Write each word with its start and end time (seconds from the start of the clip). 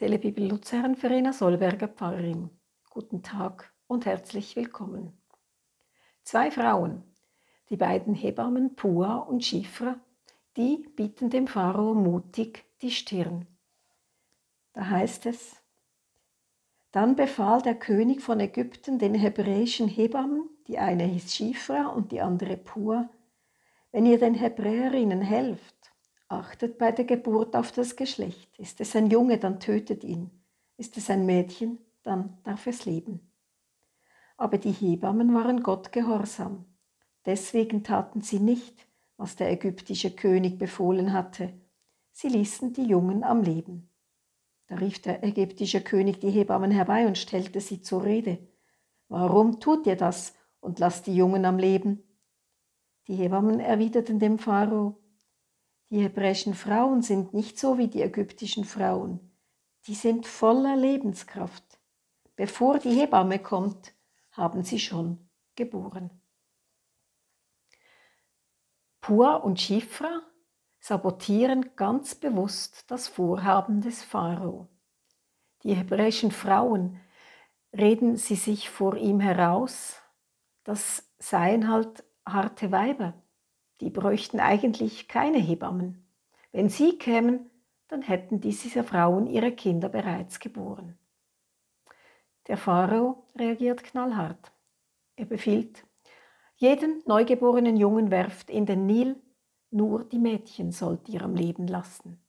Telebibel 0.00 0.48
Luzern, 0.48 0.96
Verena 0.96 1.30
Solberger 1.30 1.86
Pfarrerin. 1.86 2.48
Guten 2.88 3.22
Tag 3.22 3.70
und 3.86 4.06
herzlich 4.06 4.56
willkommen. 4.56 5.12
Zwei 6.22 6.50
Frauen, 6.50 7.02
die 7.68 7.76
beiden 7.76 8.14
Hebammen 8.14 8.76
Pua 8.76 9.16
und 9.16 9.44
Schifra, 9.44 10.00
die 10.56 10.88
bieten 10.96 11.28
dem 11.28 11.46
Pharao 11.46 11.92
mutig 11.92 12.64
die 12.80 12.92
Stirn. 12.92 13.46
Da 14.72 14.88
heißt 14.88 15.26
es, 15.26 15.62
dann 16.92 17.14
befahl 17.14 17.60
der 17.60 17.74
König 17.74 18.22
von 18.22 18.40
Ägypten 18.40 18.98
den 18.98 19.14
hebräischen 19.14 19.86
Hebammen, 19.86 20.48
die 20.66 20.78
eine 20.78 21.04
hieß 21.04 21.34
Schifra 21.34 21.88
und 21.88 22.10
die 22.10 22.22
andere 22.22 22.56
Pua, 22.56 23.10
wenn 23.92 24.06
ihr 24.06 24.18
den 24.18 24.32
Hebräerinnen 24.32 25.20
helft, 25.20 25.79
Achtet 26.30 26.78
bei 26.78 26.92
der 26.92 27.06
Geburt 27.06 27.56
auf 27.56 27.72
das 27.72 27.96
Geschlecht. 27.96 28.56
Ist 28.56 28.80
es 28.80 28.94
ein 28.94 29.10
Junge, 29.10 29.38
dann 29.38 29.58
tötet 29.58 30.04
ihn. 30.04 30.30
Ist 30.76 30.96
es 30.96 31.10
ein 31.10 31.26
Mädchen, 31.26 31.78
dann 32.04 32.38
darf 32.44 32.68
es 32.68 32.84
leben. 32.84 33.32
Aber 34.36 34.56
die 34.56 34.70
Hebammen 34.70 35.34
waren 35.34 35.64
Gott 35.64 35.90
gehorsam. 35.90 36.66
Deswegen 37.26 37.82
taten 37.82 38.20
sie 38.20 38.38
nicht, 38.38 38.86
was 39.16 39.34
der 39.34 39.50
ägyptische 39.50 40.12
König 40.12 40.56
befohlen 40.56 41.12
hatte. 41.12 41.52
Sie 42.12 42.28
ließen 42.28 42.74
die 42.74 42.84
Jungen 42.84 43.24
am 43.24 43.42
Leben. 43.42 43.90
Da 44.68 44.76
rief 44.76 45.02
der 45.02 45.24
ägyptische 45.24 45.80
König 45.80 46.20
die 46.20 46.30
Hebammen 46.30 46.70
herbei 46.70 47.08
und 47.08 47.18
stellte 47.18 47.60
sie 47.60 47.82
zur 47.82 48.04
Rede. 48.04 48.38
Warum 49.08 49.58
tut 49.58 49.84
ihr 49.84 49.96
das 49.96 50.36
und 50.60 50.78
lasst 50.78 51.08
die 51.08 51.16
Jungen 51.16 51.44
am 51.44 51.58
Leben? 51.58 52.04
Die 53.08 53.16
Hebammen 53.16 53.58
erwiderten 53.58 54.20
dem 54.20 54.38
Pharao, 54.38 54.99
die 55.90 56.02
hebräischen 56.02 56.54
Frauen 56.54 57.02
sind 57.02 57.34
nicht 57.34 57.58
so 57.58 57.76
wie 57.76 57.88
die 57.88 58.02
ägyptischen 58.02 58.64
Frauen. 58.64 59.34
Die 59.86 59.94
sind 59.94 60.26
voller 60.26 60.76
Lebenskraft. 60.76 61.64
Bevor 62.36 62.78
die 62.78 62.92
Hebamme 62.92 63.40
kommt, 63.40 63.94
haben 64.32 64.62
sie 64.62 64.78
schon 64.78 65.28
geboren. 65.56 66.10
Pur 69.00 69.42
und 69.42 69.60
Schifra 69.60 70.22
sabotieren 70.78 71.74
ganz 71.74 72.14
bewusst 72.14 72.90
das 72.90 73.08
Vorhaben 73.08 73.80
des 73.80 74.04
Pharao. 74.04 74.68
Die 75.64 75.74
hebräischen 75.74 76.30
Frauen 76.30 77.00
reden 77.72 78.16
sie 78.16 78.36
sich 78.36 78.70
vor 78.70 78.96
ihm 78.96 79.20
heraus, 79.20 80.00
das 80.64 81.10
seien 81.18 81.68
halt 81.68 82.04
harte 82.26 82.70
Weiber, 82.70 83.14
die 83.80 83.90
bräuchten 83.90 84.40
eigentlich 84.40 85.08
keine 85.08 85.38
Hebammen. 85.38 86.06
Wenn 86.52 86.68
sie 86.68 86.98
kämen, 86.98 87.50
dann 87.88 88.02
hätten 88.02 88.40
diese 88.40 88.84
Frauen 88.84 89.26
ihre 89.26 89.52
Kinder 89.52 89.88
bereits 89.88 90.38
geboren. 90.38 90.98
Der 92.46 92.56
Pharao 92.56 93.24
reagiert 93.36 93.82
knallhart. 93.84 94.52
Er 95.16 95.26
befiehlt, 95.26 95.84
jeden 96.56 97.02
neugeborenen 97.06 97.76
Jungen 97.76 98.10
werft 98.10 98.50
in 98.50 98.66
den 98.66 98.86
Nil, 98.86 99.16
nur 99.70 100.04
die 100.04 100.18
Mädchen 100.18 100.72
sollt 100.72 101.08
ihr 101.08 101.22
am 101.22 101.34
Leben 101.34 101.66
lassen. 101.66 102.22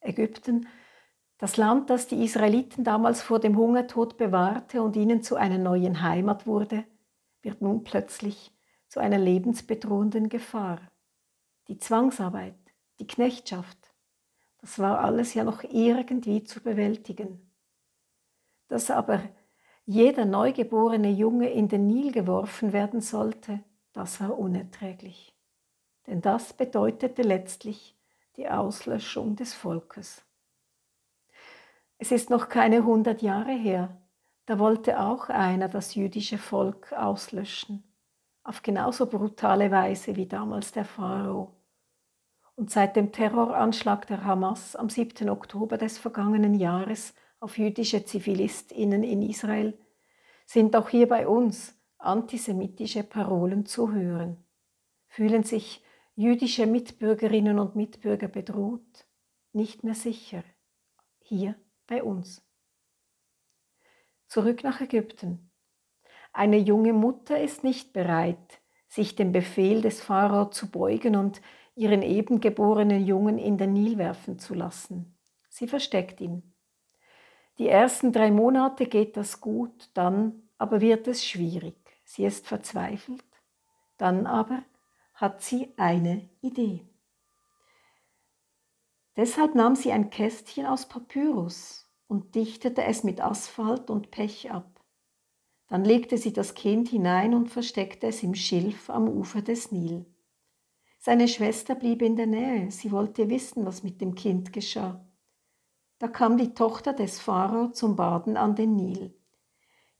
Ägypten, 0.00 0.68
das 1.38 1.56
Land, 1.56 1.90
das 1.90 2.06
die 2.06 2.22
Israeliten 2.22 2.84
damals 2.84 3.22
vor 3.22 3.40
dem 3.40 3.56
Hungertod 3.56 4.16
bewahrte 4.16 4.82
und 4.82 4.96
ihnen 4.96 5.22
zu 5.22 5.36
einer 5.36 5.58
neuen 5.58 6.02
Heimat 6.02 6.46
wurde, 6.46 6.84
wird 7.42 7.62
nun 7.62 7.82
plötzlich 7.82 8.52
zu 8.90 8.98
einer 8.98 9.18
lebensbedrohenden 9.18 10.28
Gefahr. 10.28 10.80
Die 11.68 11.78
Zwangsarbeit, 11.78 12.58
die 12.98 13.06
Knechtschaft, 13.06 13.94
das 14.58 14.80
war 14.80 14.98
alles 14.98 15.32
ja 15.34 15.44
noch 15.44 15.62
irgendwie 15.62 16.42
zu 16.42 16.60
bewältigen. 16.60 17.52
Dass 18.66 18.90
aber 18.90 19.22
jeder 19.86 20.24
neugeborene 20.24 21.10
Junge 21.10 21.50
in 21.50 21.68
den 21.68 21.86
Nil 21.86 22.10
geworfen 22.10 22.72
werden 22.72 23.00
sollte, 23.00 23.62
das 23.92 24.20
war 24.20 24.36
unerträglich. 24.36 25.36
Denn 26.08 26.20
das 26.20 26.52
bedeutete 26.52 27.22
letztlich 27.22 27.96
die 28.36 28.48
Auslöschung 28.48 29.36
des 29.36 29.54
Volkes. 29.54 30.24
Es 31.96 32.10
ist 32.10 32.28
noch 32.28 32.48
keine 32.48 32.84
hundert 32.84 33.22
Jahre 33.22 33.52
her, 33.52 33.96
da 34.46 34.58
wollte 34.58 34.98
auch 34.98 35.28
einer 35.28 35.68
das 35.68 35.94
jüdische 35.94 36.38
Volk 36.38 36.92
auslöschen 36.92 37.84
auf 38.50 38.62
genauso 38.62 39.06
brutale 39.06 39.70
Weise 39.70 40.16
wie 40.16 40.26
damals 40.26 40.72
der 40.72 40.84
Pharao. 40.84 41.54
Und 42.56 42.68
seit 42.68 42.96
dem 42.96 43.12
Terroranschlag 43.12 44.08
der 44.08 44.24
Hamas 44.24 44.74
am 44.74 44.90
7. 44.90 45.30
Oktober 45.30 45.78
des 45.78 45.98
vergangenen 45.98 46.54
Jahres 46.54 47.14
auf 47.38 47.58
jüdische 47.58 48.04
Zivilistinnen 48.04 49.04
in 49.04 49.22
Israel 49.22 49.78
sind 50.46 50.74
auch 50.74 50.88
hier 50.88 51.06
bei 51.06 51.28
uns 51.28 51.80
antisemitische 51.98 53.04
Parolen 53.04 53.66
zu 53.66 53.92
hören. 53.92 54.44
Fühlen 55.06 55.44
sich 55.44 55.84
jüdische 56.16 56.66
Mitbürgerinnen 56.66 57.60
und 57.60 57.76
Mitbürger 57.76 58.26
bedroht, 58.26 59.06
nicht 59.52 59.84
mehr 59.84 59.94
sicher, 59.94 60.42
hier 61.20 61.54
bei 61.86 62.02
uns. 62.02 62.44
Zurück 64.26 64.64
nach 64.64 64.80
Ägypten. 64.80 65.49
Eine 66.32 66.58
junge 66.58 66.92
Mutter 66.92 67.40
ist 67.40 67.64
nicht 67.64 67.92
bereit, 67.92 68.60
sich 68.88 69.16
dem 69.16 69.32
Befehl 69.32 69.80
des 69.80 70.00
Pharao 70.00 70.46
zu 70.46 70.70
beugen 70.70 71.16
und 71.16 71.40
ihren 71.74 72.02
eben 72.02 72.40
geborenen 72.40 73.04
Jungen 73.04 73.38
in 73.38 73.58
den 73.58 73.72
Nil 73.72 73.98
werfen 73.98 74.38
zu 74.38 74.54
lassen. 74.54 75.16
Sie 75.48 75.66
versteckt 75.66 76.20
ihn. 76.20 76.54
Die 77.58 77.68
ersten 77.68 78.12
drei 78.12 78.30
Monate 78.30 78.86
geht 78.86 79.16
das 79.16 79.40
gut, 79.40 79.90
dann 79.94 80.48
aber 80.56 80.80
wird 80.80 81.08
es 81.08 81.26
schwierig. 81.26 81.76
Sie 82.04 82.24
ist 82.24 82.46
verzweifelt. 82.46 83.24
Dann 83.96 84.26
aber 84.26 84.62
hat 85.14 85.42
sie 85.42 85.72
eine 85.76 86.28
Idee. 86.40 86.86
Deshalb 89.16 89.54
nahm 89.54 89.76
sie 89.76 89.92
ein 89.92 90.08
Kästchen 90.10 90.64
aus 90.64 90.88
Papyrus 90.88 91.86
und 92.06 92.34
dichtete 92.34 92.84
es 92.84 93.04
mit 93.04 93.20
Asphalt 93.20 93.90
und 93.90 94.10
Pech 94.10 94.50
ab. 94.50 94.79
Dann 95.70 95.84
legte 95.84 96.18
sie 96.18 96.32
das 96.32 96.54
Kind 96.54 96.88
hinein 96.88 97.32
und 97.32 97.48
versteckte 97.48 98.08
es 98.08 98.24
im 98.24 98.34
Schilf 98.34 98.90
am 98.90 99.08
Ufer 99.08 99.40
des 99.40 99.70
Nil. 99.70 100.04
Seine 100.98 101.28
Schwester 101.28 101.76
blieb 101.76 102.02
in 102.02 102.16
der 102.16 102.26
Nähe, 102.26 102.72
sie 102.72 102.90
wollte 102.90 103.30
wissen, 103.30 103.64
was 103.64 103.84
mit 103.84 104.00
dem 104.00 104.16
Kind 104.16 104.52
geschah. 104.52 105.08
Da 106.00 106.08
kam 106.08 106.36
die 106.38 106.54
Tochter 106.54 106.92
des 106.92 107.20
Pharao 107.20 107.68
zum 107.68 107.94
Baden 107.94 108.36
an 108.36 108.56
den 108.56 108.74
Nil. 108.74 109.14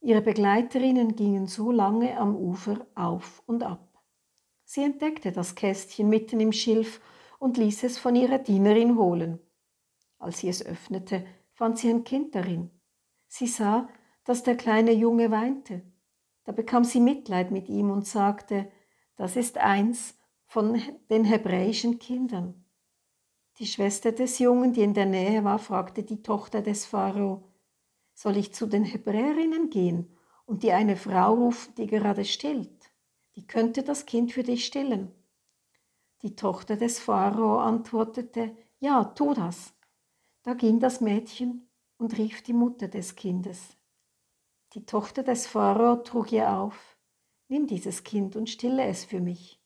Ihre 0.00 0.22
Begleiterinnen 0.22 1.14
gingen 1.14 1.46
so 1.46 1.70
lange 1.70 2.18
am 2.18 2.34
Ufer 2.34 2.84
auf 2.96 3.40
und 3.46 3.62
ab. 3.62 4.02
Sie 4.64 4.82
entdeckte 4.82 5.30
das 5.30 5.54
Kästchen 5.54 6.08
mitten 6.08 6.40
im 6.40 6.52
Schilf 6.52 7.00
und 7.38 7.58
ließ 7.58 7.84
es 7.84 7.96
von 7.96 8.16
ihrer 8.16 8.38
Dienerin 8.38 8.98
holen. 8.98 9.38
Als 10.18 10.38
sie 10.38 10.48
es 10.48 10.66
öffnete, 10.66 11.24
fand 11.52 11.78
sie 11.78 11.90
ein 11.90 12.02
Kind 12.02 12.34
darin. 12.34 12.70
Sie 13.28 13.46
sah, 13.46 13.88
dass 14.24 14.42
der 14.42 14.56
kleine 14.56 14.92
Junge 14.92 15.30
weinte. 15.30 15.82
Da 16.44 16.52
bekam 16.52 16.84
sie 16.84 17.00
Mitleid 17.00 17.50
mit 17.50 17.68
ihm 17.68 17.90
und 17.90 18.06
sagte, 18.06 18.70
das 19.16 19.36
ist 19.36 19.58
eins 19.58 20.14
von 20.46 20.80
den 21.10 21.24
hebräischen 21.24 21.98
Kindern. 21.98 22.64
Die 23.58 23.66
Schwester 23.66 24.12
des 24.12 24.38
Jungen, 24.38 24.72
die 24.72 24.82
in 24.82 24.94
der 24.94 25.06
Nähe 25.06 25.44
war, 25.44 25.58
fragte 25.58 26.02
die 26.02 26.22
Tochter 26.22 26.62
des 26.62 26.86
Pharao, 26.86 27.44
soll 28.14 28.36
ich 28.36 28.54
zu 28.54 28.66
den 28.66 28.84
Hebräerinnen 28.84 29.70
gehen 29.70 30.16
und 30.46 30.62
dir 30.62 30.76
eine 30.76 30.96
Frau 30.96 31.34
rufen, 31.34 31.74
die 31.76 31.86
gerade 31.86 32.24
stillt? 32.24 32.90
Die 33.36 33.46
könnte 33.46 33.82
das 33.82 34.06
Kind 34.06 34.32
für 34.32 34.42
dich 34.42 34.64
stillen. 34.64 35.12
Die 36.22 36.36
Tochter 36.36 36.76
des 36.76 36.98
Pharao 36.98 37.58
antwortete, 37.58 38.56
ja, 38.78 39.04
tu 39.04 39.34
das. 39.34 39.74
Da 40.42 40.54
ging 40.54 40.80
das 40.80 41.00
Mädchen 41.00 41.70
und 41.98 42.16
rief 42.18 42.42
die 42.42 42.52
Mutter 42.52 42.88
des 42.88 43.14
Kindes. 43.14 43.76
Die 44.74 44.86
Tochter 44.86 45.22
des 45.22 45.46
Pharao 45.46 45.96
trug 45.96 46.32
ihr 46.32 46.50
auf, 46.50 46.96
Nimm 47.50 47.66
dieses 47.66 48.04
Kind 48.04 48.36
und 48.36 48.48
stille 48.48 48.84
es 48.84 49.04
für 49.04 49.20
mich. 49.20 49.60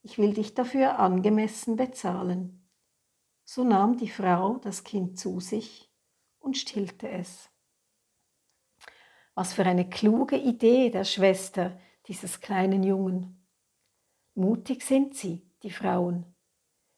Ich 0.00 0.16
will 0.16 0.32
dich 0.32 0.54
dafür 0.54 0.98
angemessen 0.98 1.76
bezahlen. 1.76 2.66
So 3.44 3.62
nahm 3.62 3.98
die 3.98 4.08
Frau 4.08 4.56
das 4.56 4.84
Kind 4.84 5.18
zu 5.18 5.38
sich 5.38 5.92
und 6.38 6.56
stillte 6.56 7.10
es. 7.10 7.50
Was 9.34 9.52
für 9.52 9.66
eine 9.66 9.86
kluge 9.86 10.38
Idee 10.38 10.88
der 10.88 11.04
Schwester 11.04 11.78
dieses 12.06 12.40
kleinen 12.40 12.82
Jungen. 12.82 13.46
Mutig 14.34 14.82
sind 14.82 15.14
sie, 15.14 15.46
die 15.62 15.70
Frauen. 15.70 16.34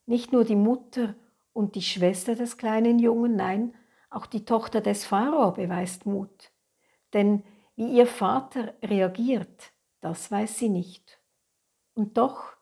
Nicht 0.07 0.31
nur 0.31 0.45
die 0.45 0.55
Mutter 0.55 1.17
und 1.53 1.75
die 1.75 1.83
Schwester 1.83 2.37
des 2.37 2.59
kleinen 2.59 3.01
Jungen, 3.01 3.35
nein, 3.35 3.77
auch 4.09 4.27
die 4.27 4.45
Tochter 4.45 4.81
des 4.81 5.05
Pharao 5.05 5.51
beweist 5.51 6.07
Mut. 6.07 6.53
Denn 7.13 7.43
wie 7.77 7.97
ihr 7.97 8.07
Vater 8.07 8.75
reagiert, 8.83 9.73
das 10.01 10.31
weiß 10.31 10.59
sie 10.59 10.69
nicht. 10.69 11.21
Und 11.95 12.17
doch 12.17 12.57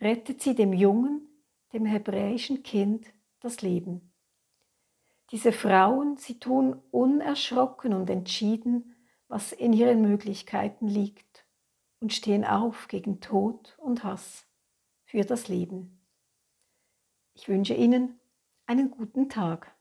rettet 0.00 0.40
sie 0.42 0.54
dem 0.54 0.72
Jungen, 0.72 1.28
dem 1.72 1.86
hebräischen 1.86 2.62
Kind, 2.62 3.06
das 3.40 3.62
Leben. 3.62 4.12
Diese 5.30 5.52
Frauen, 5.52 6.16
sie 6.16 6.38
tun 6.38 6.82
unerschrocken 6.90 7.92
und 7.92 8.10
entschieden, 8.10 8.96
was 9.28 9.52
in 9.52 9.72
ihren 9.72 10.02
Möglichkeiten 10.02 10.88
liegt 10.88 11.46
und 12.00 12.12
stehen 12.12 12.44
auf 12.44 12.88
gegen 12.88 13.20
Tod 13.20 13.76
und 13.78 14.02
Hass 14.02 14.46
für 15.04 15.22
das 15.22 15.48
Leben. 15.48 16.00
Ich 17.34 17.48
wünsche 17.48 17.74
Ihnen 17.74 18.18
einen 18.66 18.90
guten 18.90 19.28
Tag. 19.28 19.74